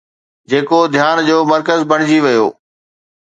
جيڪو 0.49 0.79
ڌيان 0.93 1.17
جو 1.27 1.37
مرڪز 1.51 1.79
بڻجي 1.89 2.19
ويو 2.25 2.45